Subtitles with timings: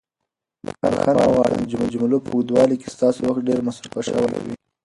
[0.85, 4.53] بښنه غواړم که د جملو په اوږدوالي کې ستاسو وخت ډېر مصرف شوی وي.